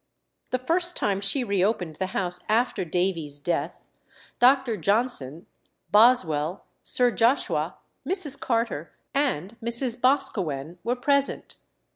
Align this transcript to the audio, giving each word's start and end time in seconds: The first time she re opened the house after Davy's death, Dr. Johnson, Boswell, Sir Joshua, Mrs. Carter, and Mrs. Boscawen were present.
The 0.49 0.57
first 0.57 0.97
time 0.97 1.21
she 1.21 1.43
re 1.43 1.63
opened 1.63 1.97
the 1.97 2.07
house 2.07 2.43
after 2.49 2.83
Davy's 2.83 3.37
death, 3.37 3.91
Dr. 4.39 4.75
Johnson, 4.75 5.45
Boswell, 5.91 6.63
Sir 6.81 7.11
Joshua, 7.11 7.77
Mrs. 8.03 8.39
Carter, 8.39 8.93
and 9.13 9.57
Mrs. 9.61 10.01
Boscawen 10.01 10.79
were 10.83 10.95
present. 10.95 11.57